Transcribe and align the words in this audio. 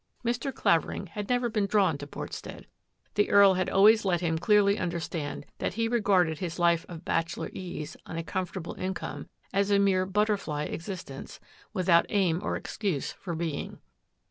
Mr. 0.25 0.51
Clavering 0.51 1.05
had 1.05 1.29
never 1.29 1.47
been 1.47 1.67
drawn 1.67 1.95
to 1.99 2.07
Portstead. 2.07 2.65
The 3.13 3.29
Earl 3.29 3.53
had 3.53 3.69
always 3.69 4.03
let 4.03 4.19
him 4.19 4.39
clearly 4.39 4.79
understand 4.79 5.45
that 5.59 5.75
he 5.75 5.87
regarded 5.87 6.39
his 6.39 6.57
life 6.57 6.87
of 6.89 7.05
bachelor 7.05 7.51
ease 7.53 7.95
on 8.07 8.17
a 8.17 8.23
comfortable 8.23 8.73
income 8.79 9.29
as 9.53 9.69
a 9.69 9.77
mere 9.77 10.07
butterfly 10.07 10.63
existence, 10.63 11.39
without 11.71 12.07
aim 12.09 12.39
or 12.43 12.55
excuse 12.55 13.11
for 13.11 13.35
being. 13.35 13.77